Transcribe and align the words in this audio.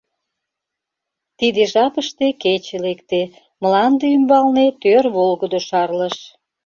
Тиде 1.37 1.63
жапыште 1.73 2.25
кече 2.43 2.77
лекте, 2.85 3.21
мланде 3.61 4.05
ӱмбалне 4.15 4.67
тӧр 4.81 5.05
волгыдо 5.15 5.59
шарлыш. 5.67 6.17